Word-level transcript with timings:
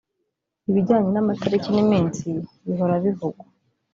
Ibijyanye 0.69 1.09
n’amatariki 1.11 1.69
n’iminsi 1.71 2.27
bihora 2.65 2.93
bivugwa 3.03 3.45